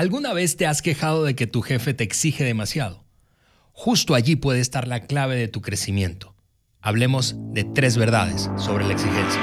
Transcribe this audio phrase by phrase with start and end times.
[0.00, 3.04] ¿Alguna vez te has quejado de que tu jefe te exige demasiado?
[3.72, 6.34] Justo allí puede estar la clave de tu crecimiento.
[6.80, 9.42] Hablemos de tres verdades sobre la exigencia.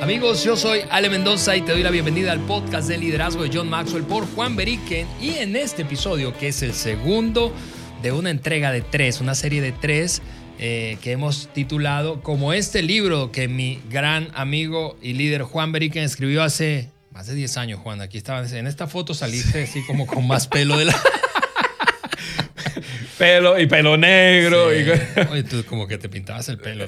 [0.00, 3.50] Amigos, yo soy Ale Mendoza y te doy la bienvenida al podcast de liderazgo de
[3.52, 5.06] John Maxwell por Juan Beriken.
[5.20, 7.52] Y en este episodio, que es el segundo
[8.00, 10.22] de una entrega de tres, una serie de tres,
[10.58, 16.02] eh, que hemos titulado como este libro que mi gran amigo y líder Juan Beriken
[16.02, 18.00] escribió hace más de 10 años, Juan.
[18.00, 20.94] Aquí estaba, en esta foto saliste así como con más pelo de la...
[23.18, 24.66] pelo y pelo negro.
[24.66, 26.86] Oye, tú como que te pintabas el pelo.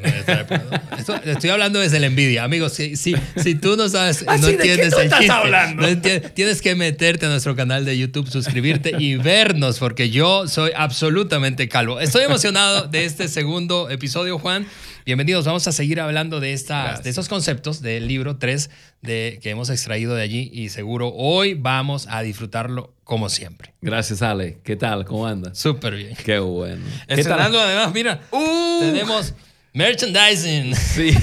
[1.25, 2.45] estoy hablando desde la envidia.
[2.45, 5.87] Amigos, si, si, si tú no sabes, no entiendes el chiste, hablando?
[6.35, 11.69] tienes que meterte a nuestro canal de YouTube, suscribirte y vernos, porque yo soy absolutamente
[11.69, 12.01] calvo.
[12.01, 14.67] Estoy emocionado de este segundo episodio, Juan.
[15.09, 18.69] Bienvenidos, vamos a seguir hablando de, estas, de esos conceptos del libro 3
[19.01, 23.73] de, que hemos extraído de allí y seguro hoy vamos a disfrutarlo como siempre.
[23.81, 24.59] Gracias, Ale.
[24.63, 25.07] ¿Qué tal?
[25.07, 25.57] ¿Cómo andas?
[25.57, 26.15] Súper bien.
[26.27, 26.85] Qué bueno.
[27.07, 28.81] Estrenando además, mira, uh.
[28.81, 29.33] tenemos
[29.73, 30.75] merchandising.
[30.75, 31.17] Sí.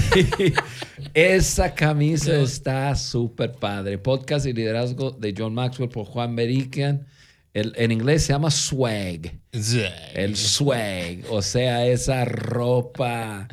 [1.14, 3.98] Esa camisa está súper padre.
[3.98, 7.06] Podcast y liderazgo de John Maxwell por Juan Berican.
[7.54, 9.38] en inglés se llama swag.
[10.12, 11.18] El swag.
[11.30, 13.46] O sea, esa ropa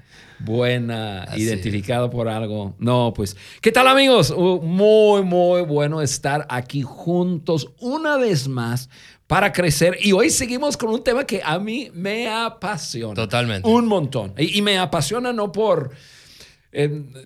[0.43, 2.75] buena, identificado por algo.
[2.79, 4.29] No, pues, ¿qué tal amigos?
[4.31, 8.89] Uh, muy, muy bueno estar aquí juntos una vez más
[9.27, 9.97] para crecer.
[10.01, 13.15] Y hoy seguimos con un tema que a mí me apasiona.
[13.15, 13.67] Totalmente.
[13.67, 14.33] Un montón.
[14.37, 15.91] y me apasiona no por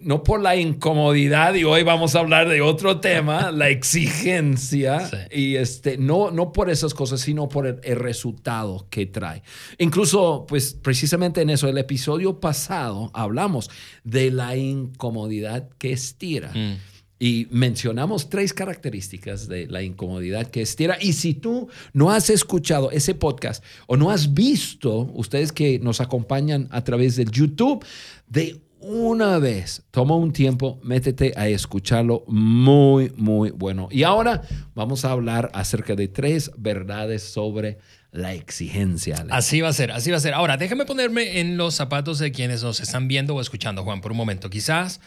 [0.02, 5.56] no por la incomodidad, y hoy vamos a hablar de otro tema, la exigencia, y
[5.56, 9.42] este, no, no por esas cosas, sino por el, resultado que trae.
[9.78, 13.70] Incluso, pues precisamente en eso, el episodio pasado hablamos
[14.04, 16.52] de la incomodidad que estira.
[16.54, 16.76] Mm.
[17.20, 20.98] Y mencionamos tres características de la incomodidad que estira.
[21.02, 26.00] Y si tú no has escuchado ese podcast o no has visto, ustedes que nos
[26.00, 27.84] acompañan a través del YouTube,
[28.28, 33.88] de una vez, toma un tiempo, métete a escucharlo, muy, muy bueno.
[33.92, 34.44] Y ahora
[34.76, 37.80] vamos a hablar acerca de tres verdades sobre
[38.12, 39.26] la exigencia.
[39.30, 40.34] Así va a ser, así va a ser.
[40.34, 44.12] Ahora, déjame ponerme en los zapatos de quienes nos están viendo o escuchando, Juan, por
[44.12, 44.50] un momento.
[44.50, 45.00] Quizás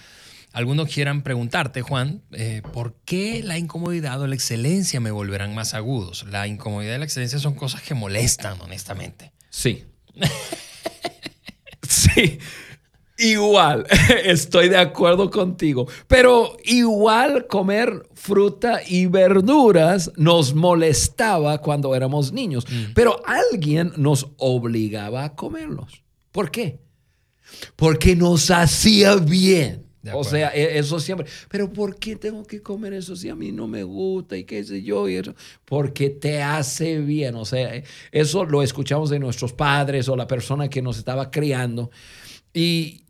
[0.52, 5.74] algunos quieran preguntarte, Juan, eh, ¿por qué la incomodidad o la excelencia me volverán más
[5.74, 6.26] agudos?
[6.28, 9.32] La incomodidad y la excelencia son cosas que molestan, honestamente.
[9.48, 9.84] Sí.
[11.88, 12.38] sí.
[13.20, 13.86] Igual,
[14.24, 22.66] estoy de acuerdo contigo, pero igual comer fruta y verduras nos molestaba cuando éramos niños,
[22.66, 22.94] mm.
[22.94, 26.02] pero alguien nos obligaba a comerlos.
[26.32, 26.80] ¿Por qué?
[27.76, 29.84] Porque nos hacía bien.
[30.14, 31.26] O sea, e, eso siempre.
[31.50, 34.64] Pero ¿por qué tengo que comer eso si a mí no me gusta y qué
[34.64, 35.06] sé yo?
[35.10, 35.34] Y eso?
[35.66, 37.34] Porque te hace bien.
[37.34, 37.82] O sea,
[38.12, 41.90] eso lo escuchamos de nuestros padres o la persona que nos estaba criando.
[42.54, 43.04] Y,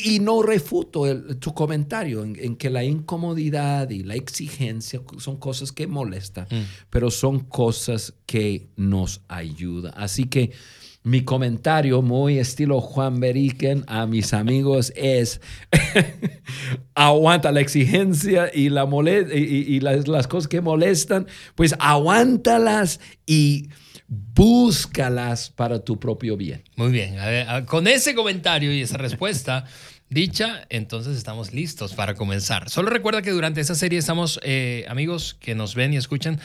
[0.00, 1.04] y, no refuto
[1.36, 6.62] tu comentario en, que la incomodidad y la exigencia son cosas que molestan, mm.
[6.90, 9.92] pero son cosas que nos ayudan.
[9.96, 10.52] Así que
[11.04, 15.40] mi comentario, muy estilo Juan Beriken, a mis amigos es,
[16.94, 18.88] aguanta la exigencia y, la
[19.34, 21.26] y, las, las cosas que molestan,
[21.56, 23.68] pues aguántalas y
[24.14, 26.62] búscalas para tu propio bien.
[26.76, 27.16] Muy bien,
[27.64, 29.64] con ese comentario y esa respuesta
[30.10, 32.68] dicha, entonces estamos listos para comenzar.
[32.68, 36.40] Solo recuerda que durante esa serie estamos, eh, amigos que nos ven y escuchan,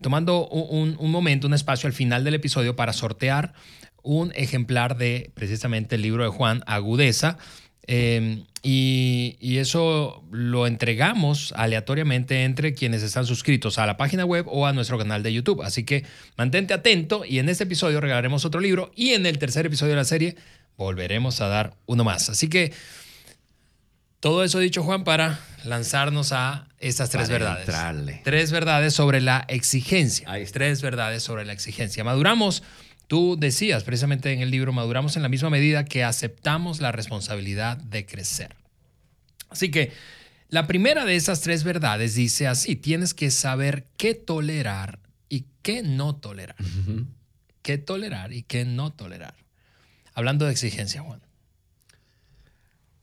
[0.00, 3.52] tomando un, momento, un espacio al final del episodio para sortear
[4.02, 7.38] un ejemplar de precisamente el libro de Juan Agudeza.
[7.86, 14.66] Em, y, eso lo entregamos aleatoriamente entre quienes están suscritos a la página web o
[14.66, 15.62] a nuestro canal de YouTube.
[15.62, 16.04] Así que
[16.36, 19.96] mantente atento y en este episodio regalaremos otro libro y en el tercer episodio de
[19.96, 20.36] la serie
[20.76, 22.28] volveremos a dar uno más.
[22.28, 22.72] Así que
[24.20, 27.66] todo eso dicho Juan para lanzarnos a estas tres verdades.
[28.24, 30.30] Tres verdades sobre la exigencia.
[30.30, 32.04] Hay tres verdades sobre la exigencia.
[32.04, 32.62] Maduramos
[33.06, 37.76] Tú decías precisamente en el libro, maduramos en la misma medida que aceptamos la responsabilidad
[37.76, 38.56] de crecer.
[39.50, 39.92] Así que
[40.48, 45.82] la primera de esas tres verdades dice así, tienes que saber qué tolerar y qué
[45.82, 46.56] no tolerar.
[47.62, 49.34] ¿Qué tolerar y qué no tolerar?
[50.14, 51.22] Hablando de exigencia, Juan.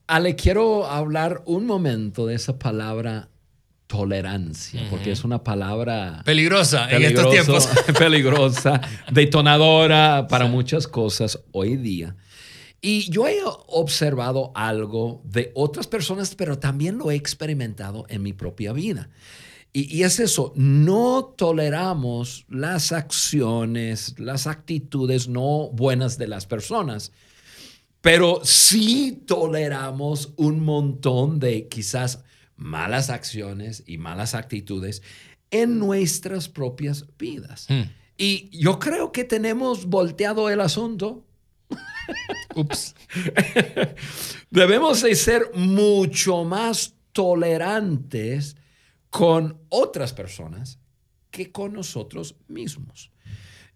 [0.06, 3.30] Ale, quiero hablar un momento de esa palabra
[3.89, 7.68] tolerancia, porque es una palabra peligrosa, en estos tiempos.
[7.97, 8.81] peligrosa,
[9.12, 12.15] detonadora para muchas cosas hoy día.
[12.81, 18.31] Y yo he observado algo de otras personas, pero también lo he experimentado en mi
[18.31, 19.09] propia vida.
[19.74, 27.12] Y, es eso, no toleramos las acciones, las actitudes no buenas de las personas,
[28.01, 32.24] pero sí toleramos un montón de quizás
[32.59, 35.01] malas acciones y malas actitudes
[35.50, 37.65] en nuestras propias vidas.
[37.69, 37.83] Hmm.
[38.17, 41.25] Y yo creo que tenemos volteado el asunto.
[42.56, 42.95] Ups.
[44.50, 48.57] Debemos de ser mucho más tolerantes
[49.09, 50.79] con otras personas
[51.31, 53.12] que con nosotros mismos.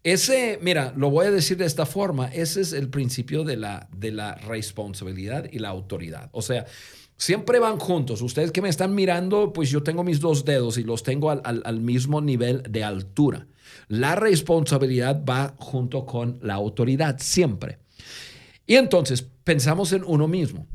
[0.03, 3.87] Ese, mira, lo voy a decir de esta forma, ese es el principio de la,
[3.95, 6.29] de la responsabilidad y la autoridad.
[6.33, 6.65] O sea,
[7.17, 8.21] siempre van juntos.
[8.21, 11.41] Ustedes que me están mirando, pues yo tengo mis dos dedos y los tengo al,
[11.43, 13.47] al mismo nivel de altura.
[13.87, 17.79] La responsabilidad va junto con la autoridad, siempre.
[18.65, 20.67] Y entonces pensamos en uno mismo.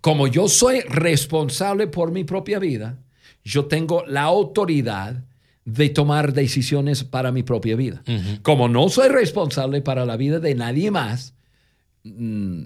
[0.00, 2.98] Como yo soy responsable por mi propia vida,
[3.44, 5.24] yo tengo la autoridad
[5.64, 8.02] de tomar decisiones para mi propia vida.
[8.42, 11.34] Como no soy responsable para la vida de nadie más,
[12.04, 12.64] mm,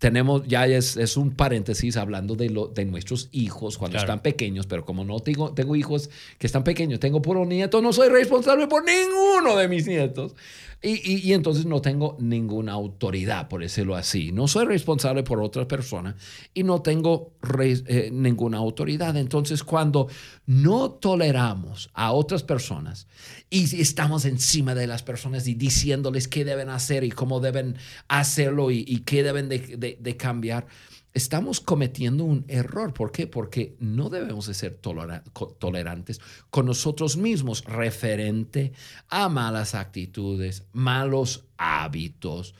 [0.00, 4.66] tenemos, ya es, es, un paréntesis hablando de, lo, de nuestros hijos cuando están pequeños,
[4.66, 6.08] pero como no tengo, tengo hijos
[6.38, 10.34] que están pequeños, tengo puro nieto, no soy responsable por ninguno de mis nietos.
[10.82, 14.32] Y, entonces no tengo ninguna autoridad, por decirlo así.
[14.32, 16.16] No soy responsable por otra persona
[16.54, 19.14] y no tengo eh, ninguna autoridad.
[19.18, 20.08] Entonces, cuando
[20.46, 23.08] no toleramos a otras personas
[23.50, 27.76] y estamos encima de las personas y diciéndoles qué deben hacer y cómo deben
[28.08, 30.66] hacerlo y, qué deben de cambiar,
[31.12, 32.92] estamos cometiendo un error.
[32.92, 33.26] ¿Por qué?
[33.26, 36.20] Porque no debemos de ser tolerantes
[36.50, 38.72] con nosotros mismos referente
[39.08, 42.54] a malas actitudes, malos hábitos,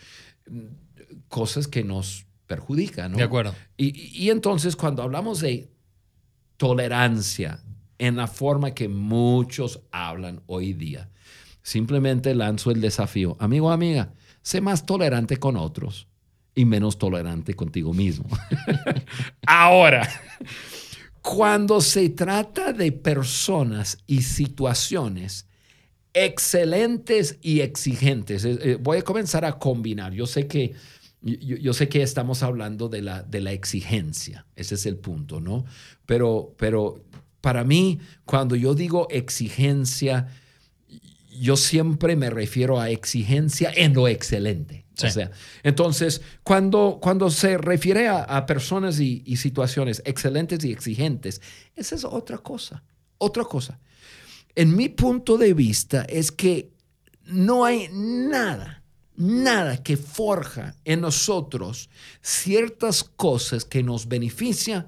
[1.29, 3.15] cosas que nos perjudican.
[3.15, 3.55] De acuerdo.
[3.77, 5.71] Y, y entonces cuando hablamos de
[6.57, 7.63] tolerancia
[7.99, 11.11] en la forma que muchos hablan hoy día,
[11.63, 13.37] simplemente lanzo el desafío.
[13.39, 14.13] Amigo, amiga,
[14.43, 16.10] sé más tolerante con otros
[16.61, 18.27] y menos tolerante contigo mismo.
[19.47, 20.09] Ahora,
[21.23, 25.47] cuando se trata de personas y situaciones
[26.13, 30.13] excelentes y exigentes, eh, voy a comenzar a combinar.
[30.13, 30.75] Yo sé que,
[31.23, 35.65] yo, sé que estamos hablando de la, de la exigencia, ese es el punto, ¿no?
[36.05, 37.05] Pero, pero
[37.41, 40.29] para mí, cuando yo digo exigencia,
[41.41, 44.85] yo siempre me refiero a exigencia en lo excelente.
[45.03, 45.31] O sea,
[45.63, 51.41] entonces, cuando, cuando se refiere a, personas y, y, situaciones excelentes y exigentes,
[51.75, 52.85] esa es otra cosa,
[53.17, 53.81] otra cosa.
[54.55, 56.73] En mi punto de vista es que
[57.25, 58.83] no hay nada,
[59.17, 61.89] nada que forja en nosotros
[62.21, 64.87] ciertas cosas que nos beneficia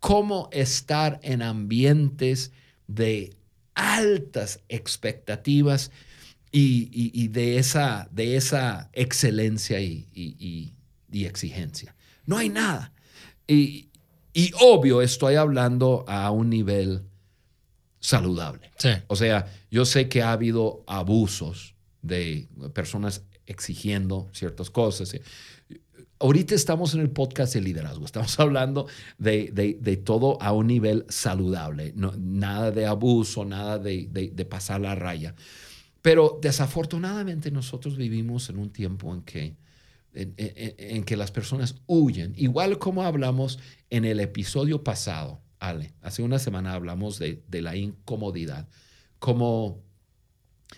[0.00, 2.52] como estar en ambientes
[2.86, 3.36] de
[3.74, 5.90] altas expectativas
[6.50, 10.74] y, de, esa, de esa excelencia y,
[11.12, 11.94] exigencia.
[12.26, 12.92] No hay nada.
[13.46, 13.88] Y,
[14.60, 17.02] obvio, estoy hablando a un nivel
[18.00, 18.70] saludable.
[19.06, 25.16] O sea, yo sé que ha habido abusos de personas exigiendo ciertas cosas.
[26.22, 28.86] Ahorita estamos en el podcast de liderazgo, estamos hablando
[29.18, 35.34] de, todo a un nivel saludable, nada de abuso, nada de, pasar la raya.
[36.00, 39.56] Pero desafortunadamente nosotros vivimos en un tiempo en que,
[40.14, 43.58] en, que las personas huyen, igual como hablamos
[43.90, 48.68] en el episodio pasado, Ale, hace una semana hablamos de, la incomodidad,
[49.18, 49.82] como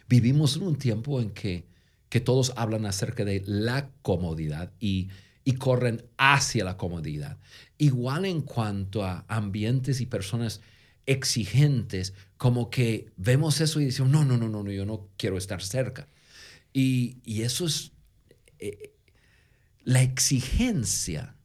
[0.08, 1.66] vivimos en un tiempo en que,
[2.08, 5.10] que todos hablan acerca de la comodidad y,
[5.44, 7.38] y corren hacia la comodidad.
[7.78, 10.60] Igual en cuanto a ambientes y personas
[11.06, 15.62] exigentes, como que vemos eso y decimos, no, no, no, no, yo no quiero estar
[15.62, 16.08] cerca.
[16.72, 17.92] Y, eso es,
[18.58, 18.94] eh,
[19.84, 21.36] la exigencia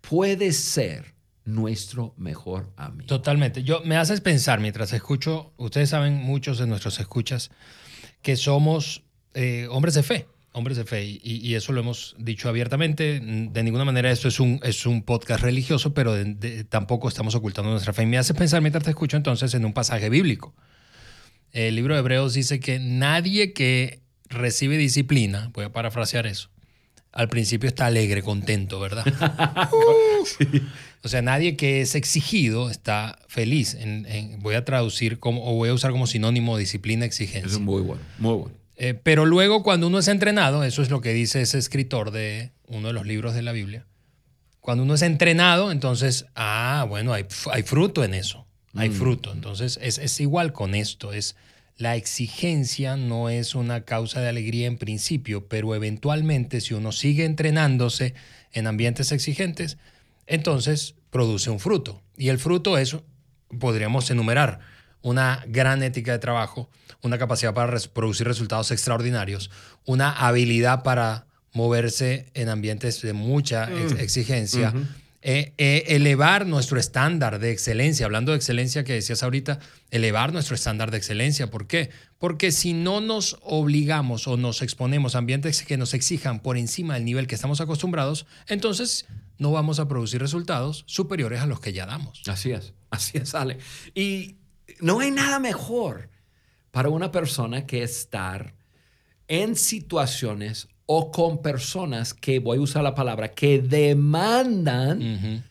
[0.00, 3.06] puede ser nuestro mejor amigo.
[3.06, 3.62] Totalmente.
[3.64, 7.50] Yo me haces pensar mientras escucho, ustedes saben, muchos de nuestros escuchas,
[8.22, 9.02] que somos
[9.34, 13.20] eh, hombres de fe hombres de fe, y, eso lo hemos dicho abiertamente.
[13.20, 16.14] De ninguna manera esto es un, es un podcast religioso, pero
[16.68, 18.02] tampoco estamos ocultando nuestra fe.
[18.02, 20.54] Y me hace pensar mientras te escucho entonces en un pasaje bíblico.
[21.52, 26.50] El libro de Hebreos dice que nadie que recibe disciplina, voy a parafrasear eso,
[27.12, 29.04] al principio está alegre, contento, ¿verdad?
[31.04, 33.78] O sea, nadie que es exigido está feliz.
[34.40, 37.52] voy a traducir como, o voy a usar como sinónimo disciplina, exigencia.
[37.52, 38.54] es muy bueno, muy bueno.
[38.80, 42.52] Eh, pero luego cuando uno es entrenado, eso es lo que dice ese escritor de
[42.68, 43.86] uno de los libros de la Biblia,
[44.60, 49.32] cuando uno es entrenado, entonces, ah, bueno, hay, hay fruto en eso, hay fruto.
[49.32, 51.34] Entonces es, es igual con esto, es
[51.76, 57.24] la exigencia no es una causa de alegría en principio, pero eventualmente si uno sigue
[57.24, 58.14] entrenándose
[58.52, 59.78] en ambientes exigentes,
[60.26, 62.02] entonces produce un fruto.
[62.16, 62.96] Y el fruto es,
[63.58, 64.60] podríamos enumerar,
[65.02, 66.68] una gran ética de trabajo,
[67.02, 69.50] una capacidad para producir resultados extraordinarios,
[69.84, 73.98] una habilidad para moverse en ambientes de mucha mm.
[73.98, 74.72] exigencia,
[75.20, 79.58] eh, eh, elevar nuestro estándar de excelencia, hablando de excelencia que decías ahorita,
[79.90, 81.50] elevar nuestro estándar de excelencia.
[81.50, 81.90] ¿Por qué?
[82.18, 86.94] Porque si no nos obligamos o nos exponemos a ambientes que nos exijan por encima
[86.94, 89.06] del nivel que estamos acostumbrados, entonces
[89.38, 92.22] no vamos a producir resultados superiores a los que ya damos.
[92.28, 93.58] Así es, así es, Ale.
[93.94, 94.37] Y
[94.80, 96.10] no hay nada mejor
[96.70, 98.54] para una persona que estar
[99.26, 105.44] en situaciones o con personas que, voy a usar la palabra, que demandan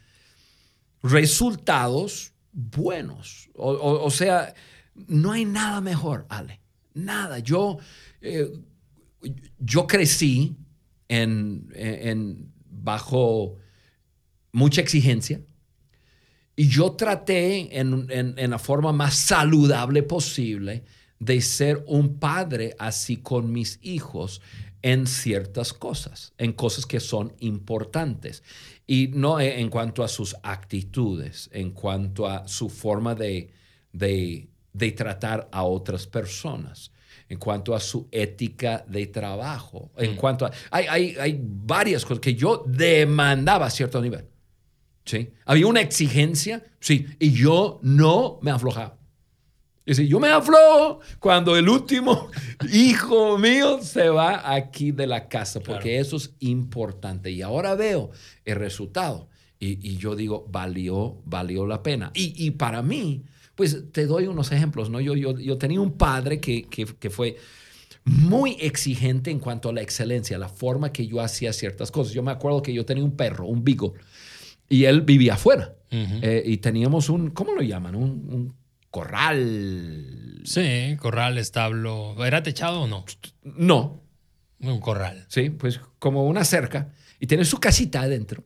[1.04, 3.50] resultados buenos.
[3.54, 4.54] O, sea,
[4.96, 6.60] no hay nada mejor, Ale.
[6.94, 7.38] Nada.
[7.38, 7.78] Yo,
[8.22, 8.52] eh,
[9.60, 10.56] yo crecí
[11.08, 13.58] en, bajo
[14.52, 15.40] mucha exigencia
[16.58, 20.84] y yo traté en, en la forma más saludable posible
[21.20, 24.42] de ser un padre así con mis hijos
[24.82, 28.44] en ciertas cosas, en cosas que son importantes.
[28.86, 33.52] Y no en cuanto a sus actitudes, en cuanto a su forma de,
[33.92, 36.92] de, tratar a otras personas,
[37.28, 40.16] en cuanto a su ética de trabajo, en mm.
[40.16, 40.52] cuanto a...
[40.72, 44.26] Hay, hay, hay, varias cosas que yo demandaba a cierto nivel.
[45.08, 45.30] ¿Sí?
[45.46, 48.98] Había una exigencia, sí, y yo no me aflojaba.
[49.86, 52.30] Dice, yo me aflojo cuando el último
[52.74, 57.32] hijo mío se va aquí de la casa, porque eso es importante.
[57.32, 58.12] Y ahora veo
[58.44, 59.30] el resultado.
[59.60, 62.12] Y, yo digo, valió, valió la pena.
[62.14, 63.24] Y, para mí,
[63.56, 65.00] pues te doy unos ejemplos, ¿no?
[65.00, 67.38] Yo, yo, yo tenía un padre que, que, fue
[68.04, 72.14] muy exigente en cuanto a la excelencia, la forma que yo hacía ciertas cosas.
[72.14, 73.94] Yo me acuerdo que yo tenía un perro, un beagle,
[74.70, 75.74] y él vivía afuera.
[75.90, 77.96] Eh, y teníamos un, ¿cómo lo llaman?
[77.96, 78.54] un
[78.98, 80.42] corral.
[80.44, 82.16] Sí, corral, establo.
[82.26, 83.06] ¿Era techado o no?
[83.44, 84.04] No.
[84.60, 85.26] Un corral.
[85.30, 86.92] Sí, pues como una cerca.
[87.20, 88.44] Y tiene su casita adentro.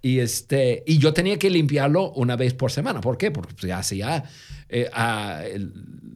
[0.00, 3.00] Y, este, y yo tenía que limpiarlo una vez por semana.
[3.00, 3.30] ¿Por qué?
[3.30, 4.24] Porque se hacía
[4.68, 4.90] eh,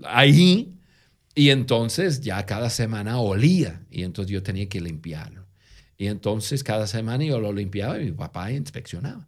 [0.04, 0.74] ahí
[1.34, 3.82] y entonces ya cada semana olía.
[3.90, 5.45] Y entonces yo tenía que limpiarlo.
[5.98, 9.26] Y entonces cada semana yo lo limpiaba y mi papá inspeccionaba.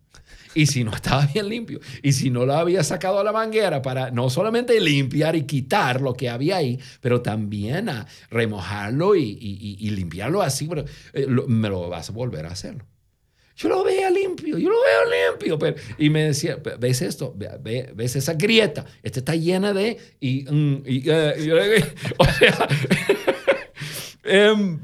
[0.55, 3.83] Y si no estaba bien limpio, y si no lo había sacado a la manguera
[3.83, 9.91] para no solamente limpiar y quitar lo que había ahí, pero también a remojarlo y,
[9.91, 12.85] limpiarlo así, pero, eh, me lo vas a volver a hacerlo.
[13.57, 15.59] Yo lo veía limpio, yo lo veo limpio.
[15.59, 17.35] Pero, y me decía, ¿ves esto?
[17.37, 18.85] ¿Ves esa grieta?
[19.03, 19.99] Esta está llena de...
[20.21, 21.85] Y, mm, eh,
[22.19, 22.69] o sea...
[24.23, 24.79] Em,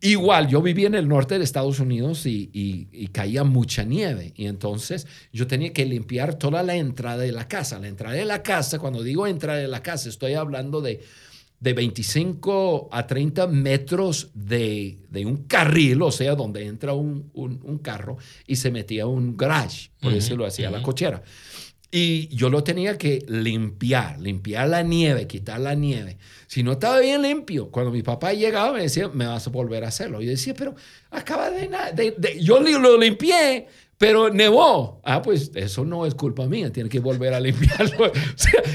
[0.00, 4.32] Igual, yo vivía en el norte de Estados Unidos y, caía mucha nieve.
[4.36, 7.78] Y entonces yo tenía que limpiar toda la entrada de la casa.
[7.78, 11.02] La entrada de la casa, cuando digo entrada de la casa, estoy hablando de,
[11.60, 18.56] de 25 a 30 metros de, un carril, o sea, donde entra un, carro y
[18.56, 21.22] se metía un garage, por eso lo hacía la cochera.
[21.96, 26.18] Y yo lo tenía que limpiar, limpiar la nieve, quitar la nieve.
[26.48, 29.84] Si no estaba bien limpio, cuando mi papá llegaba me decía, me vas a volver
[29.84, 30.20] a hacerlo.
[30.20, 30.74] Yo decía, pero
[31.12, 31.68] acaba de,
[32.18, 35.00] de, yo lo limpié, pero nevó.
[35.04, 38.10] Ah, pues eso no es culpa mía, tiene que volver a limpiarlo.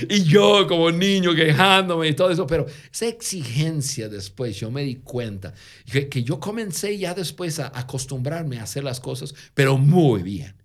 [0.07, 4.95] y yo como niño quejándome y todo eso, pero esa exigencia después, yo me di
[4.95, 5.53] cuenta
[5.91, 10.55] que, que yo comencé ya después a acostumbrarme a hacer las cosas, pero muy bien.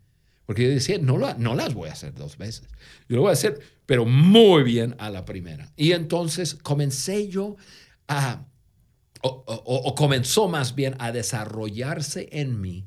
[0.46, 2.68] Porque yo decía, no, no las voy a hacer dos veces.
[3.08, 5.72] Yo lo voy a hacer, pero muy bien a la primera.
[5.76, 7.56] Y entonces comencé yo
[8.08, 8.46] a,
[9.22, 12.84] o, comenzó más bien a desarrollarse en mí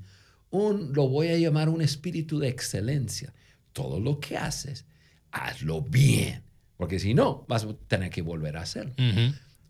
[0.52, 3.34] un, lo voy a llamar un espíritu de excelencia.
[3.74, 4.86] Todo lo que haces,
[5.32, 6.44] hazlo bien.
[6.78, 8.94] Porque si no, vas a tener que volver a hacerlo.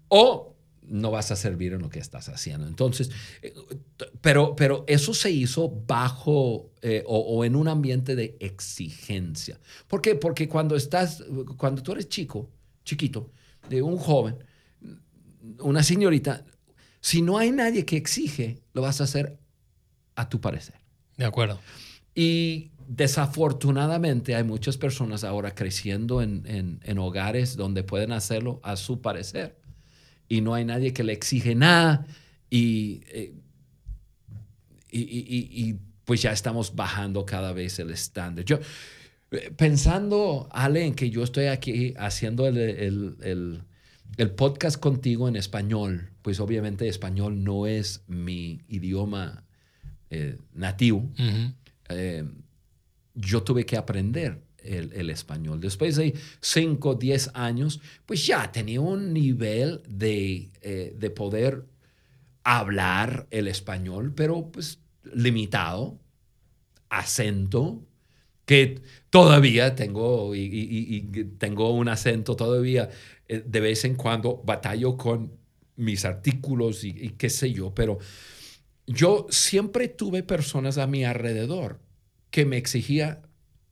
[0.09, 0.56] O
[0.89, 2.67] no vas a servir en lo que estás haciendo.
[2.67, 3.53] Entonces, eh,
[4.21, 9.59] pero, pero eso se hizo bajo eh, o, en un ambiente de exigencia.
[9.87, 10.15] ¿Por qué?
[10.15, 11.23] Porque cuando estás,
[11.57, 12.49] cuando tú eres chico,
[12.83, 13.31] chiquito,
[13.69, 14.37] de un joven,
[15.59, 16.45] una señorita,
[17.01, 19.37] si no hay nadie que exige, lo vas a hacer
[20.15, 20.75] a tu parecer.
[21.17, 21.59] De acuerdo.
[22.15, 29.01] Y desafortunadamente hay muchas personas ahora creciendo en, en hogares donde pueden hacerlo a su
[29.01, 29.57] parecer
[30.29, 32.05] y no hay nadie que le exige nada
[32.49, 33.33] y, eh,
[34.91, 38.45] y, y, y pues ya estamos bajando cada vez el estándar.
[38.45, 38.59] Yo,
[39.31, 43.61] eh, pensando, Ale, en que yo estoy aquí haciendo el, el,
[44.17, 49.43] el, podcast contigo en español, pues obviamente español no es mi idioma
[50.09, 51.11] eh, nativo.
[51.89, 52.23] Eh,
[53.15, 55.59] yo tuve que aprender el, español.
[55.59, 60.49] Después de 5, 10 años, pues ya tenía un nivel de,
[60.95, 61.65] de poder
[62.43, 64.79] hablar el español, pero pues
[65.13, 65.99] limitado,
[66.89, 67.83] acento,
[68.47, 71.01] que todavía tengo y,
[71.37, 72.89] tengo un acento todavía,
[73.27, 75.33] eh, de vez en cuando batallo con
[75.75, 77.99] mis artículos y, qué sé yo, pero
[78.87, 81.81] yo siempre tuve personas a mi alrededor
[82.31, 83.21] que me exigía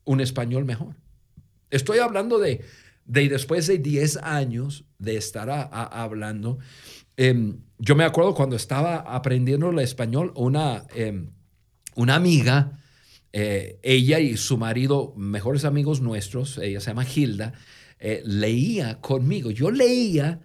[0.06, 0.96] un español mejor.
[1.70, 2.64] Estoy hablando de,
[3.04, 6.58] de después de 10 años de estar hablando.
[7.16, 11.30] Em, yo me acuerdo cuando estaba aprendiendo el español, una, em,
[11.94, 12.80] una amiga,
[13.32, 17.52] eh, ella y su marido, mejores amigos nuestros, ella se llama Hilda,
[17.98, 19.50] eh, leía conmigo.
[19.50, 20.40] Yo leía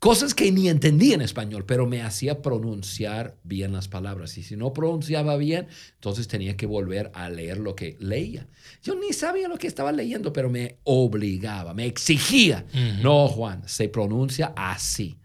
[0.00, 4.36] cosas que ni entendía en español, pero me hacía pronunciar bien las palabras.
[4.38, 8.48] Y si no pronunciaba bien, entonces tenía que volver a leer lo que leía.
[8.82, 12.66] Yo ni sabía lo que estaba leyendo, pero me obligaba, me exigía.
[13.02, 15.18] No, Juan, se pronuncia así.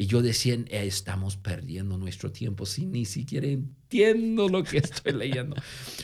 [0.00, 5.56] Y yo decía, estamos perdiendo nuestro tiempo si ni siquiera entiendo lo que estoy leyendo.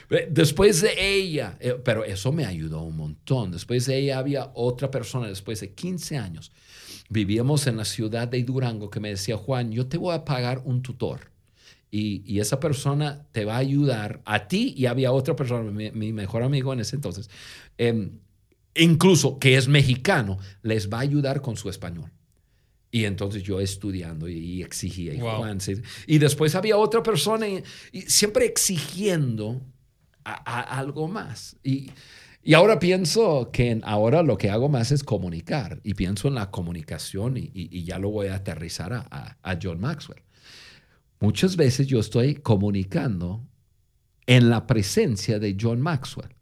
[0.30, 3.52] Después de ella, eh, pero eso me ayudó un montón.
[3.52, 6.50] Después de ella había otra persona, después de 15 años,
[7.14, 10.60] vivíamos en la ciudad de Durango que me decía, Juan, yo te voy a pagar
[10.64, 11.30] un tutor.
[11.90, 16.12] Y, y esa persona te va a ayudar a ti y había otra persona, mi,
[16.12, 17.30] mejor amigo en ese entonces,
[17.78, 18.18] em,
[18.74, 22.10] incluso que es mexicano, les va a ayudar con su español.
[22.90, 25.14] Y entonces yo estudiando y, exigía.
[25.14, 25.58] Y, Juan,
[26.08, 27.62] y después había otra persona y,
[28.08, 29.62] siempre exigiendo
[30.24, 31.56] algo más.
[31.62, 31.90] Y,
[32.46, 35.80] y ahora pienso que ahora lo que hago más es comunicar.
[35.82, 40.22] Y pienso en la comunicación y, ya lo voy a aterrizar a, John Maxwell.
[41.20, 43.48] Muchas veces yo estoy comunicando
[44.26, 46.34] en la presencia de John Maxwell.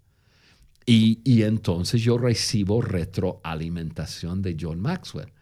[0.85, 5.33] Y, entonces yo recibo retroalimentación de John Maxwell.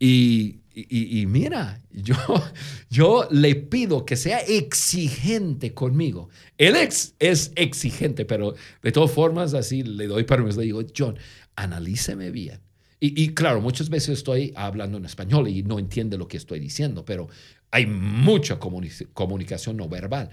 [0.00, 2.16] Y, y, mira, yo,
[2.90, 6.28] yo le pido que sea exigente conmigo.
[6.56, 10.60] Él ex, es exigente, pero de todas formas así le doy permiso.
[10.60, 11.18] Le digo, John,
[11.56, 12.60] analíceme bien.
[13.00, 16.60] Y, y, claro, muchas veces estoy hablando en español y no entiende lo que estoy
[16.60, 17.28] diciendo, pero
[17.70, 20.30] hay mucha comunicación no verbal.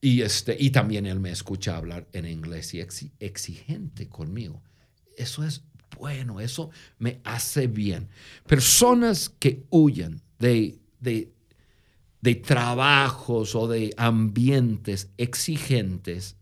[0.00, 4.62] Y, este, y también él me escucha hablar en inglés y exigente conmigo.
[5.16, 5.64] Eso es
[5.98, 8.08] bueno, eso me hace bien.
[8.46, 11.32] Personas que huyen de, de,
[12.20, 16.36] de trabajos o de ambientes exigentes,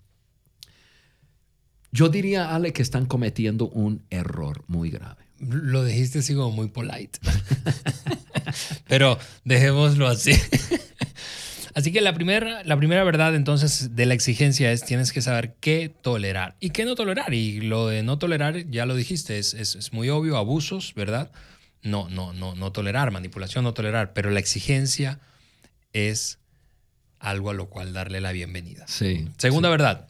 [1.90, 5.26] yo diría, Ale, que están cometiendo un error muy grave.
[5.38, 7.18] Lo dijiste así como muy polite.
[8.88, 10.32] Pero dejémoslo así.
[11.74, 15.54] Así que la primera, la primera verdad entonces de la exigencia es tienes que saber
[15.60, 17.32] qué tolerar y qué no tolerar.
[17.34, 21.30] Y lo de no tolerar, ya lo dijiste, es, es, muy obvio, abusos, ¿verdad?
[21.82, 25.20] No, no, no, no tolerar, manipulación, no tolerar, pero la exigencia
[25.92, 26.38] es
[27.18, 28.86] algo a lo cual darle la bienvenida.
[28.88, 29.28] Sí.
[29.38, 30.08] Segunda verdad,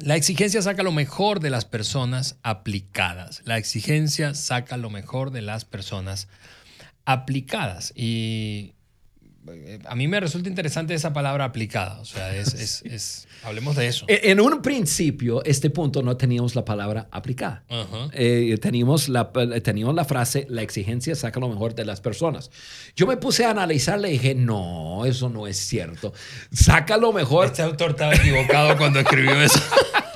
[0.00, 3.42] la exigencia saca lo mejor de las personas aplicadas.
[3.44, 6.28] La exigencia saca lo mejor de las personas
[7.04, 7.92] aplicadas.
[7.96, 8.74] Y
[9.86, 12.00] a mí me resulta interesante esa palabra aplicada.
[12.00, 14.04] O sea, es, es, hablemos de eso.
[14.08, 17.64] E, en un principio, este punto no teníamos la palabra aplicada.
[18.12, 19.30] Eh, teníamos, la,
[19.62, 22.50] teníamos la frase, la exigencia saca lo mejor de las personas.
[22.96, 26.12] Yo me puse a analizarle y dije, no, eso no es cierto.
[26.52, 27.46] Saca lo mejor.
[27.46, 29.60] Este autor estaba equivocado cuando escribió eso.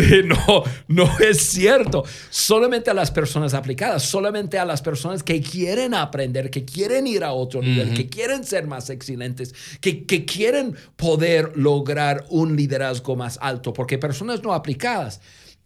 [0.24, 2.04] No, no es cierto.
[2.30, 7.24] Solamente a las personas aplicadas, solamente a las personas que quieren aprender, que quieren ir
[7.24, 13.16] a otro nivel, que quieren ser más excelentes, que, que quieren poder lograr un liderazgo
[13.16, 15.20] más alto, porque personas no aplicadas,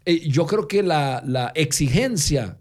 [0.05, 2.59] eh, yo creo que la, la, exigencia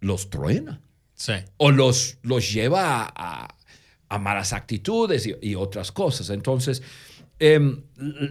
[0.00, 0.80] los truena.
[1.14, 1.32] Sí.
[1.56, 3.48] O los, los lleva a,
[4.08, 6.30] a, malas actitudes y, y otras cosas.
[6.30, 6.82] Entonces,
[7.38, 7.82] Em,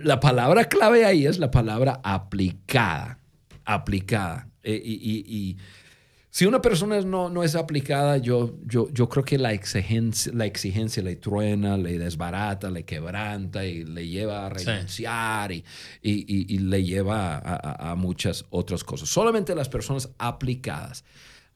[0.03, 3.19] la palabra clave ahí es la palabra aplicada.
[3.65, 4.49] Aplicada.
[4.63, 5.57] Eh, y,
[6.29, 10.45] si una persona no, no es aplicada, yo, yo, yo creo que la exigencia, la
[10.45, 15.63] exigencia le truena, le desbarata, le quebranta y le lleva a renunciar y,
[16.03, 19.09] y, le lleva a, a, muchas otras cosas.
[19.09, 21.05] Solamente las personas aplicadas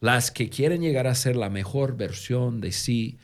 [0.00, 3.18] Las que quieren llegar a ser la mejor versión de sí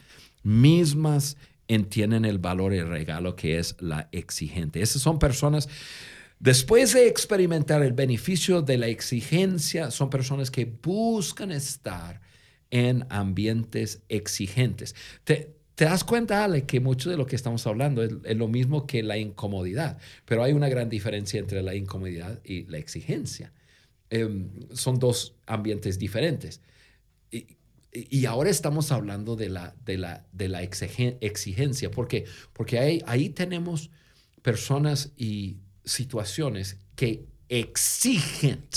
[0.45, 1.37] mismas
[1.69, 4.81] entienden el valor y el regalo que es la exigente.
[4.81, 5.69] Esas son personas,
[6.41, 12.21] después de experimentar el beneficio de la exigencia, son personas que buscan estar
[12.71, 14.95] en ambientes exigentes.
[15.25, 19.03] Te, das cuenta, Ale, que mucho de lo que estamos hablando es, lo mismo que
[19.03, 23.53] la incomodidad, pero hay una gran diferencia entre la incomodidad y la exigencia.
[24.11, 26.63] Em, son dos ambientes diferentes.
[28.27, 31.91] Ahora estamos hablando de la, de la, de la exigencia.
[31.91, 32.25] ¿Por qué?
[32.53, 33.91] Porque ahí, ahí tenemos
[34.43, 38.69] personas y situaciones que exigen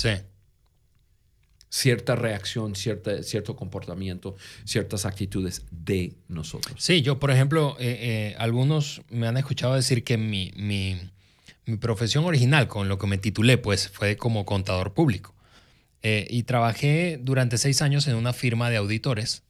[1.72, 6.76] cierta reacción, cierta, cierto comportamiento, ciertas actitudes de nosotros.
[6.78, 11.00] Sí, yo, por ejemplo, eh, eh, algunos me han escuchado decir que mi, mi,
[11.66, 15.34] mi, profesión original, con lo que me titulé, pues fue como contador público.
[16.04, 19.44] Eh, y trabajé durante seis años en una firma de auditores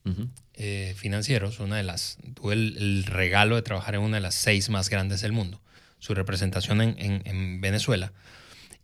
[0.95, 4.89] financieros, una de las, tuve el, regalo de trabajar en una de las seis más
[4.89, 5.59] grandes del mundo,
[5.97, 8.13] su representación en, en, en Venezuela.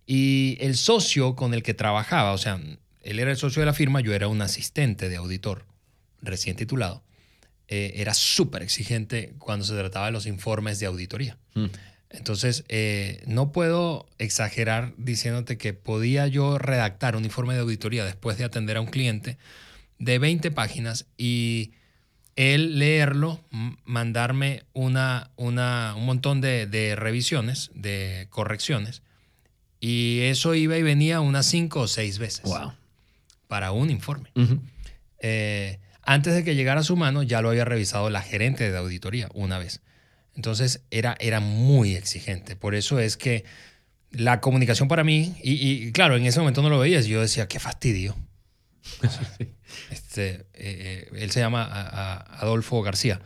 [0.08, 2.60] Y el socio con el que trabajaba, o sea,
[3.02, 5.66] él era el socio de la firma, yo era un asistente de auditor
[6.22, 7.04] recién titulado.
[7.70, 11.38] Eh, era súper exigente cuando se trataba de los informes de auditoría.
[11.54, 11.66] Mm.
[12.10, 18.38] Entonces, eh, no puedo exagerar diciéndote que podía yo redactar un informe de auditoría después
[18.38, 19.38] de atender a un cliente
[20.00, 21.72] de 20 páginas y
[22.36, 23.44] él leerlo,
[23.84, 29.02] mandarme una, una, un montón de, de, revisiones, de correcciones,
[29.80, 32.44] y eso iba y venía unas cinco o seis veces.
[32.44, 32.74] Wow
[33.48, 34.32] para un informe.
[35.20, 38.78] Eh, antes de que llegara a su mano, ya lo había revisado la gerente de
[38.78, 39.82] auditoría una vez.
[40.38, 42.56] Entonces era, era muy exigente.
[42.56, 43.44] Por eso es que
[44.12, 47.60] la comunicación para mí, y, claro, en ese momento no lo veías, yo decía, qué
[47.60, 48.16] fastidio.
[49.92, 51.64] este, eh, eh, él se llama
[52.40, 53.20] Adolfo García.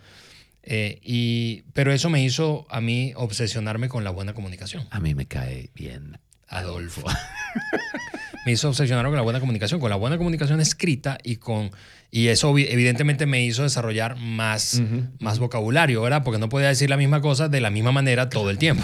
[0.63, 4.87] y, pero eso me hizo a mí obsesionarme con la buena comunicación.
[4.89, 7.03] A mí me cae bien Adolfo.
[8.45, 11.71] me hizo obsesionar con la buena comunicación, con la buena comunicación escrita y con...
[12.13, 14.81] Y eso evidentemente me hizo desarrollar más,
[15.19, 16.23] más vocabulario, ¿verdad?
[16.23, 18.83] Porque no podía decir la misma cosa de la misma manera todo el tiempo.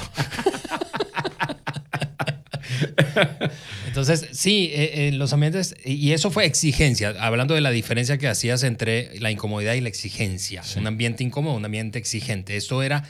[3.88, 8.28] Entonces, sí, eh, eh, los ambientes, y eso fue exigencia, hablando de la diferencia que
[8.28, 10.62] hacías entre la incomodidad y la exigencia.
[10.78, 12.56] Un ambiente incómodo, un ambiente exigente.
[12.56, 13.04] Esto era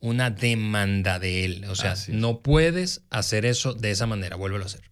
[0.00, 1.64] una demanda de él.
[1.68, 4.89] O sea, no puedes hacer eso de esa manera, vuélvelo a hacer.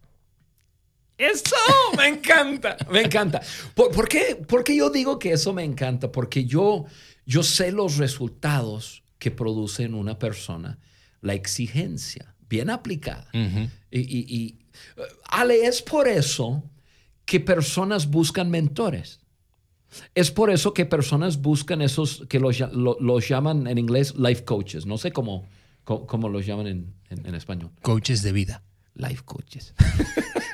[1.18, 1.57] Eso
[1.96, 3.42] me encanta, me encanta.
[3.74, 6.12] ¿Por, qué, ¿Por, yo digo que eso me encanta?
[6.12, 6.87] Porque yo,
[7.26, 10.78] yo sé los resultados que produce en una persona
[11.20, 13.28] la exigencia, bien aplicada.
[13.33, 14.59] y, y,
[15.28, 16.62] Ale, es por eso
[17.24, 19.20] que personas buscan mentores.
[20.14, 24.87] Es por eso que personas buscan esos que los, los llaman en inglés life coaches.
[24.87, 25.48] No sé cómo,
[25.85, 27.72] cómo, los llaman en, en español.
[27.83, 28.62] Coaches de vida.
[28.94, 29.74] Life coaches.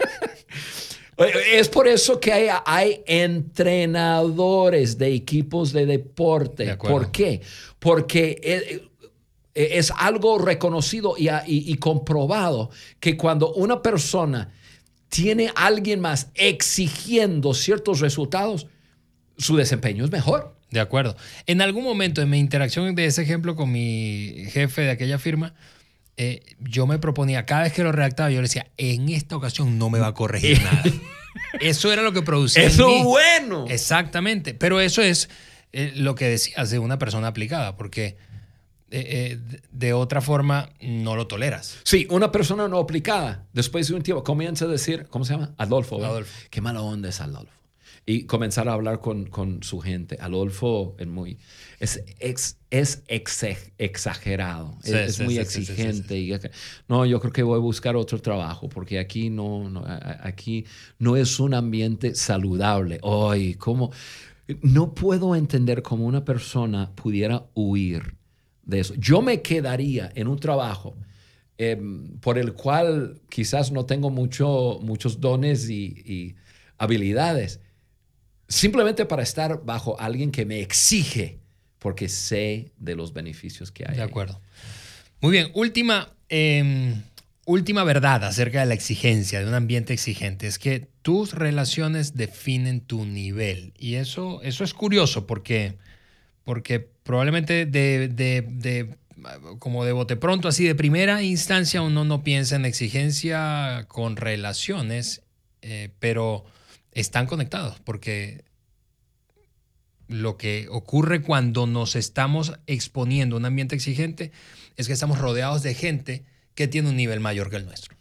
[1.16, 6.76] Es por eso que hay, hay, entrenadores de equipos de deporte.
[6.76, 7.40] ¿Por qué?
[7.78, 8.88] Porque eh,
[9.54, 14.52] eh, es, algo reconocido y, comprobado que cuando una persona
[15.08, 18.66] tiene a alguien más exigiendo ciertos resultados,
[19.38, 20.54] su desempeño es mejor.
[20.70, 21.16] De acuerdo.
[21.46, 25.54] En algún momento en mi interacción de ese ejemplo con mi jefe de aquella firma,
[26.16, 29.78] eh, yo me proponía, cada vez que lo redactaba, yo le decía, en esta ocasión
[29.78, 30.82] no me va a corregir nada.
[31.60, 32.64] Eso era lo que producía.
[32.64, 33.66] Eso es bueno.
[33.68, 34.54] Exactamente.
[34.54, 35.28] Pero eso es
[35.72, 38.16] eh, lo que decías de una persona aplicada, porque
[38.90, 39.38] eh,
[39.72, 41.78] de otra forma no lo toleras.
[41.82, 45.54] Sí, una persona no aplicada, después de un tiempo, comienza a decir, ¿cómo se llama?
[45.58, 46.04] Adolfo.
[46.04, 46.32] Adolfo.
[46.50, 47.63] Qué mala onda es Adolfo
[48.06, 50.18] y comenzar a hablar con, con su gente.
[50.20, 51.38] Adolfo es muy,
[51.80, 53.02] es, ex, es
[53.78, 56.18] exagerado, es, muy exigente.
[56.18, 56.32] y,
[56.86, 60.66] no, yo creo que voy a buscar otro trabajo porque aquí no, no aquí
[60.98, 63.00] no es un ambiente saludable.
[63.02, 63.90] Ay, ¿cómo?
[64.60, 68.16] No puedo entender cómo una persona pudiera huir
[68.64, 68.94] de eso.
[68.96, 70.94] Yo me quedaría en un trabajo
[71.56, 76.34] em, por el cual quizás no tengo mucho, muchos dones y, y
[76.76, 77.60] habilidades,
[78.48, 81.38] simplemente para estar bajo alguien que me exige,
[81.78, 83.96] porque sé de los beneficios que hay.
[83.96, 84.40] De acuerdo.
[85.20, 87.02] Muy bien, última, em,
[87.46, 92.80] última verdad acerca de la exigencia, de un ambiente exigente, es que tus relaciones definen
[92.80, 93.72] tu nivel.
[93.78, 95.76] Y eso, eso es curioso porque,
[96.44, 98.96] porque probablemente de, de,
[99.58, 105.22] como de bote pronto, así de primera instancia, uno no piensa en exigencia con relaciones,
[105.62, 106.44] eh, pero
[106.94, 108.44] están conectados, porque
[110.08, 114.32] lo que ocurre cuando nos estamos exponiendo a un ambiente exigente
[114.76, 117.96] es que estamos rodeados de gente que tiene un nivel mayor que el nuestro.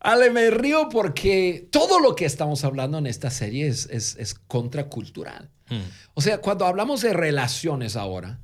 [0.00, 5.50] Ale, me río porque todo lo que estamos hablando en esta serie es, es, contracultural.
[5.68, 5.82] Hmm.
[6.14, 8.38] O sea, cuando hablamos de relaciones ahora,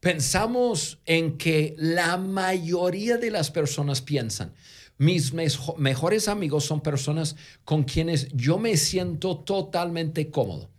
[0.00, 4.54] pensamos en que la mayoría de las personas piensan,
[5.02, 7.34] mis mejores amigos son personas
[7.64, 10.70] con quienes yo me siento totalmente cómodo.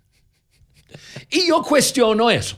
[1.30, 2.58] Y yo cuestiono eso.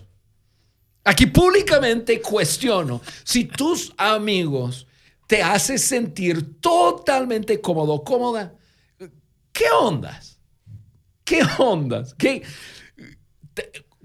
[1.04, 4.86] Aquí públicamente cuestiono si tus amigos
[5.26, 8.54] te hacen sentir totalmente cómodo, cómoda.
[9.52, 10.38] ¿Qué ondas?
[11.24, 12.14] ¿Qué ondas?
[12.14, 12.44] ¿Qué?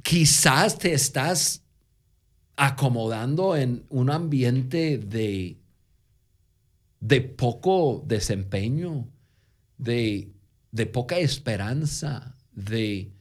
[0.02, 1.62] quizás te estás
[2.56, 5.59] acomodando en un ambiente de,
[7.10, 9.08] de poco desempeño,
[9.78, 10.32] de,
[10.70, 13.12] de poca esperanza, de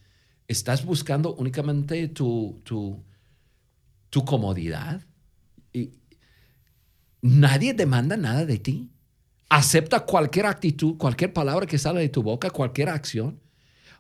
[0.48, 3.04] estás buscando únicamente tu, tu,
[4.12, 5.02] tu comodidad.
[5.74, 5.90] Y
[7.24, 8.92] nadie demanda nada de ti.
[9.50, 13.40] Acepta cualquier actitud, cualquier palabra que sale de tu boca, cualquier acción.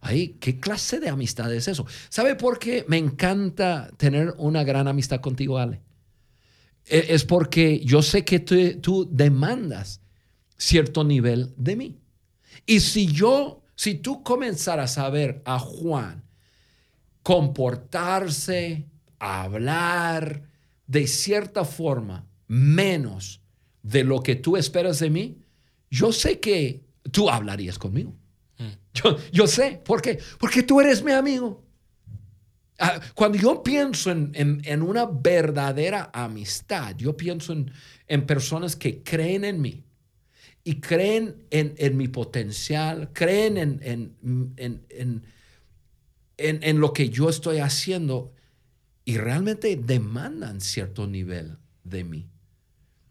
[0.01, 1.87] Ay, ¿qué clase de amistad es eso?
[2.09, 5.81] ¿Sabe por qué me encanta tener una gran amistad contigo, Ale?
[6.89, 10.01] E, es porque yo sé que tú, tú demandas
[10.57, 11.97] cierto nivel de mí.
[12.65, 16.23] Y si yo, si tú comenzaras a ver a Juan
[17.23, 18.87] comportarse,
[19.19, 20.43] hablar
[20.87, 23.41] de cierta forma menos
[23.83, 25.37] de lo que tú esperas de mí,
[25.89, 28.15] yo sé que tú hablarías conmigo.
[28.57, 29.09] Mm.
[29.31, 30.19] Yo, sé, ¿por qué?
[30.39, 31.63] Porque tú eres mi amigo.
[32.79, 39.59] Ah, cuando yo pienso en, una verdadera amistad, yo pienso en, personas que creen en
[39.59, 39.83] mí
[40.63, 44.15] y creen en, mi potencial, creen en,
[46.37, 48.33] en, lo que yo estoy haciendo
[49.03, 52.29] y realmente demandan cierto nivel de mí.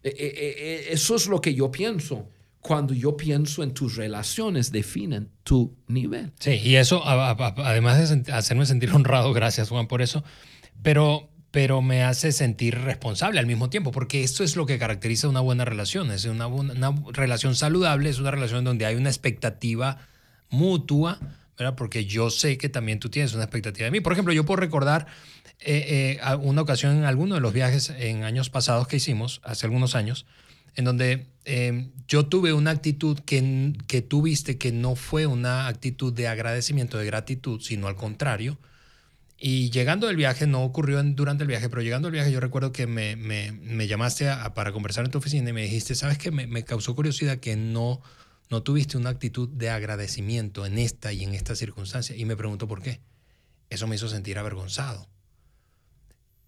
[0.03, 2.29] E, e, e, eso es lo que yo pienso
[2.61, 6.33] cuando yo pienso en tus relaciones, definen tu nivel.
[6.39, 10.25] Sí, y eso, además de hacerme sentir honrado, gracias Juan por eso,
[10.83, 15.29] pero, pero me hace sentir responsable al mismo tiempo, porque esto es lo que caracteriza
[15.29, 19.99] una buena relación, es una, una relación saludable, es una relación donde hay una expectativa
[20.51, 21.19] mutua,
[21.59, 21.75] ¿verdad?
[21.77, 24.01] porque yo sé que también tú tienes una expectativa de mí.
[24.01, 25.07] Por ejemplo, yo puedo recordar
[25.61, 29.67] eh, eh, una ocasión en alguno de los viajes en años pasados que hicimos, hace
[29.67, 30.27] algunos años,
[30.79, 35.67] en donde em, yo tuve una actitud que, que tú viste que no fue una
[35.67, 38.61] actitud de agradecimiento, de gratitud, sino al contrario.
[39.37, 42.71] Y llegando del viaje, no ocurrió durante el viaje, pero llegando al viaje yo recuerdo
[42.71, 46.31] que me, me, me llamaste para conversar en tu oficina y me dijiste, ¿sabes qué?
[46.31, 48.01] Me, me, causó curiosidad que no,
[48.51, 52.15] no tuviste una actitud de agradecimiento en esta y en esta circunstancia.
[52.15, 53.01] Y me pregunto por qué.
[53.69, 55.09] Eso me hizo sentir avergonzado.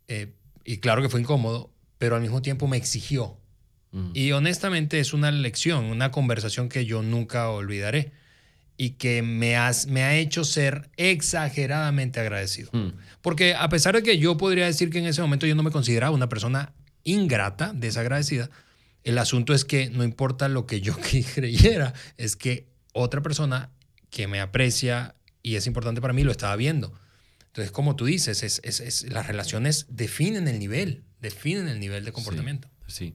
[0.06, 3.39] Eh, y claro que fue incómodo, pero al mismo tiempo me exigió.
[3.92, 4.10] Mm.
[4.14, 8.12] Y honestamente es una lección, una conversación que yo nunca olvidaré
[8.76, 12.70] y que me, has, me ha hecho ser exageradamente agradecido.
[12.72, 12.92] Mm.
[13.20, 15.70] Porque a pesar de que yo podría decir que en ese momento yo no me
[15.70, 16.72] consideraba una persona
[17.04, 18.50] ingrata, desagradecida,
[19.04, 20.96] el asunto es que no importa lo que yo
[21.34, 23.70] creyera, es que otra persona
[24.10, 26.92] que me aprecia y es importante para mí lo estaba viendo.
[27.48, 32.68] Entonces, como tú dices, es, las relaciones definen el nivel, definen el nivel de comportamiento.
[32.86, 33.14] Sí,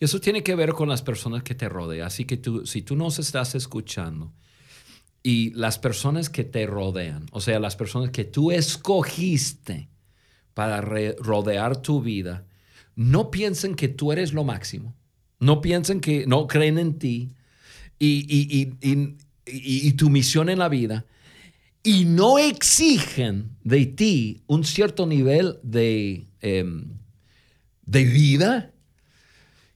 [0.00, 2.06] Y eso tiene que ver con las personas que te rodean.
[2.06, 4.32] Así que tú, si tú nos estás escuchando
[5.22, 9.90] y las personas que te rodean, o sea, las personas que tú escogiste
[10.54, 12.46] para rodear tu vida,
[12.96, 14.96] no piensen que tú eres lo máximo.
[15.38, 17.32] No piensen que no creen en ti
[17.98, 21.04] y, tu misión en la vida
[21.82, 26.98] y no exigen de ti un cierto nivel de, em,
[27.86, 28.72] de vida,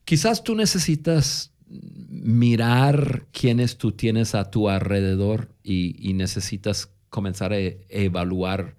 [0.05, 8.75] quizás tú necesitas mirar quiénes tú tienes a tu alrededor y, necesitas comenzar a evaluar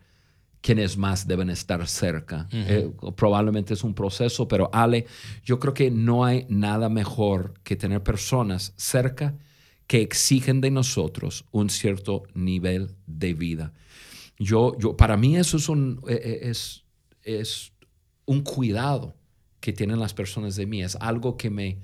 [0.60, 2.48] quiénes más deben estar cerca.
[2.52, 5.06] Eh, probablemente es un proceso, pero Ale,
[5.44, 9.36] yo creo que no hay nada mejor que tener personas cerca
[9.86, 13.72] que exigen de nosotros un cierto nivel de vida.
[14.38, 16.84] Yo, yo, para mí eso es un, e, e, es,
[17.22, 17.72] es
[18.24, 19.15] un cuidado
[19.66, 21.78] que tienen las personas de mí, es algo que me,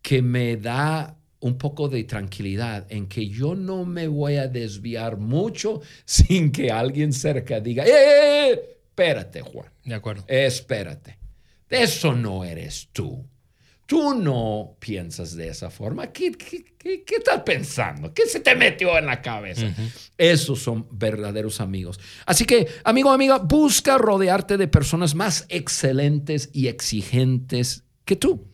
[0.00, 5.18] que me da un poco de tranquilidad en que yo no me voy a desviar
[5.18, 9.70] mucho sin que alguien cerca diga, ¡Eh, eh, eh espérate Juan!
[9.84, 10.24] De acuerdo.
[10.26, 11.18] Espérate.
[11.68, 13.28] Eso no eres tú.
[13.92, 18.14] Tú no piensas de esa forma, ¿qué, qué, qué, qué estás pensando?
[18.14, 19.70] ¿Qué se te metió en la cabeza?
[20.16, 22.00] Esos son verdaderos amigos.
[22.24, 28.46] Así que, amigo, amiga, busca rodearte de personas más excelentes y exigentes que tú.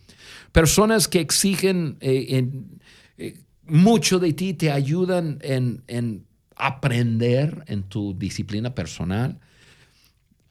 [0.51, 2.81] Personas que exigen eh, en,
[3.17, 9.39] eh, mucho de ti, te ayudan en, en aprender en tu disciplina personal,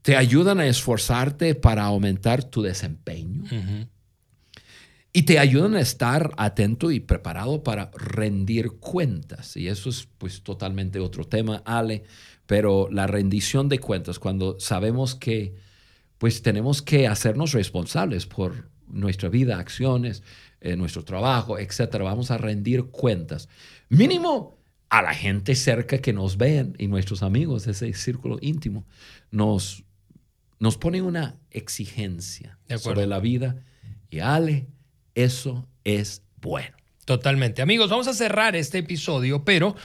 [0.02, 3.44] te ayudan a esforzarte para aumentar tu desempeño.
[5.18, 9.58] Y te ayudan a estar atento y preparado para rendir cuentas.
[9.58, 12.04] Y eso es pues totalmente otro tema, Ale.
[12.46, 15.56] Pero la rendición de cuentas, cuando sabemos que
[16.20, 20.22] pues tenemos que hacernos responsables por nuestra vida, acciones,
[20.62, 22.04] eh, nuestro trabajo, etcétera.
[22.04, 23.50] Vamos a rendir cuentas.
[23.90, 28.86] Mínimo a la gente cerca que nos ven y nuestros amigos, ese círculo íntimo,
[29.32, 29.84] nos,
[30.60, 33.64] nos ponen una exigencia sobre la vida.
[34.12, 34.68] Y Ale,
[35.18, 36.78] eso es bueno.
[37.06, 37.62] Totalmente.
[37.62, 39.76] Amigos, vamos a cerrar este episodio, pero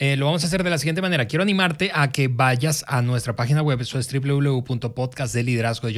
[0.00, 1.26] eh, lo vamos a hacer de la siguiente manera.
[1.26, 5.94] Quiero animarte a que vayas a nuestra página web, eso es www.podcastdeliderazgo de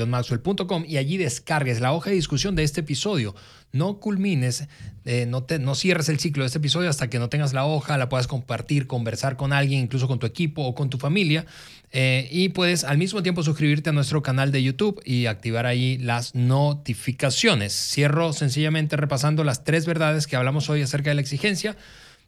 [0.88, 3.34] y allí descargues la hoja de discusión de este episodio.
[3.72, 4.68] No culmines,
[5.04, 7.98] eh, no, te, cierres el ciclo de este episodio hasta que no tengas la hoja,
[7.98, 11.44] la puedas compartir, conversar con alguien, incluso con tu equipo o con tu familia.
[11.92, 15.98] Eh, y puedes al mismo tiempo suscribirte a nuestro canal de YouTube y activar ahí
[15.98, 17.74] las notificaciones.
[17.74, 21.76] Cierro sencillamente repasando las tres verdades que hablamos hoy acerca de la exigencia.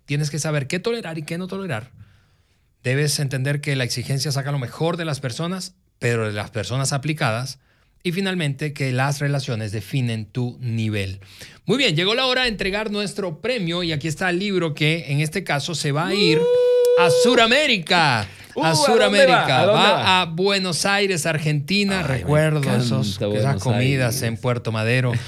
[0.04, 1.90] Tienes que saber qué tolerar y qué no tolerar.
[2.82, 6.92] Debes entender que la exigencia saca lo mejor de las personas, pero de las personas
[6.92, 7.58] aplicadas.
[8.02, 11.20] Y finalmente, que las relaciones definen tu nivel.
[11.66, 15.12] Muy bien, llegó la hora de entregar nuestro premio y aquí está el libro que
[15.12, 16.40] en este caso se va a ir
[16.98, 17.08] a
[18.54, 20.20] Suramérica a uh, Sudamérica, va?
[20.20, 22.02] ¿A, Buenos Aires, Argentina.
[22.02, 25.12] Recuerdo esos, esas comidas en Puerto Madero.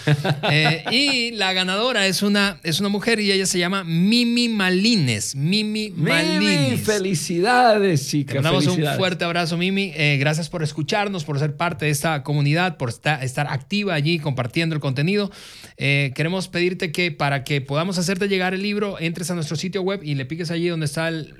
[0.50, 5.34] Eh, y la ganadora es una, es una mujer y ella se llama Mimi Malines.
[5.34, 6.80] Mimi, Malines.
[6.82, 8.34] Felicidades, chicas.
[8.34, 9.92] Te mandamos un fuerte abrazo, Mimi.
[9.94, 14.18] Eh, gracias por escucharnos, por ser parte de esta comunidad, por estar, estar activa allí
[14.18, 15.30] compartiendo el contenido.
[15.76, 19.82] Eh, queremos pedirte que para que podamos hacerte llegar el libro, entres a nuestro sitio
[19.82, 21.34] web y le piques allí donde está el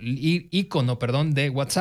[0.51, 1.74] icono, perdón, de WhatsApp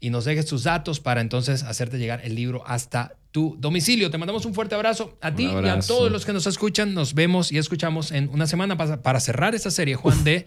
[0.00, 4.10] y nos dejes tus datos para entonces hacerte llegar el libro hasta tu domicilio.
[4.10, 6.94] Te mandamos un fuerte abrazo a ti y a todos los que nos escuchan.
[6.94, 10.46] Nos vemos y escuchamos en una semana para, cerrar esta serie, Juan, de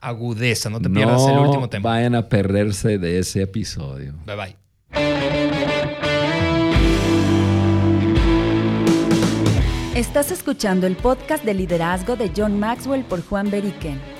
[0.00, 0.70] agudeza.
[0.70, 1.90] No te pierdas el último tema.
[1.90, 4.14] Vayan a perderse de ese episodio.
[4.26, 4.56] Bye bye.
[9.94, 14.19] Estás escuchando el podcast de liderazgo de John Maxwell por Juan Beriken.